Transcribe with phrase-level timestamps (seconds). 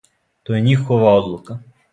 [0.49, 1.63] То је њихова одлука.